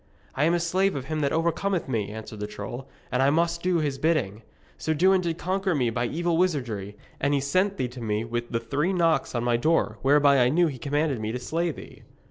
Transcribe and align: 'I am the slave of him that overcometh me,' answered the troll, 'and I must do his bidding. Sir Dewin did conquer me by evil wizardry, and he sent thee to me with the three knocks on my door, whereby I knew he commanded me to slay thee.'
'I 0.33 0.45
am 0.45 0.53
the 0.53 0.59
slave 0.59 0.95
of 0.95 1.05
him 1.05 1.19
that 1.19 1.31
overcometh 1.31 1.87
me,' 1.87 2.09
answered 2.09 2.39
the 2.39 2.47
troll, 2.47 2.89
'and 3.11 3.21
I 3.21 3.29
must 3.29 3.61
do 3.61 3.77
his 3.77 3.99
bidding. 3.99 4.41
Sir 4.79 4.95
Dewin 4.95 5.21
did 5.21 5.37
conquer 5.37 5.75
me 5.75 5.91
by 5.91 6.07
evil 6.07 6.37
wizardry, 6.37 6.97
and 7.19 7.35
he 7.35 7.39
sent 7.39 7.77
thee 7.77 7.87
to 7.89 8.01
me 8.01 8.25
with 8.25 8.49
the 8.51 8.59
three 8.59 8.93
knocks 8.93 9.35
on 9.35 9.43
my 9.43 9.57
door, 9.57 9.99
whereby 10.01 10.39
I 10.39 10.49
knew 10.49 10.65
he 10.65 10.79
commanded 10.79 11.19
me 11.19 11.31
to 11.33 11.39
slay 11.39 11.69
thee.' 11.69 12.01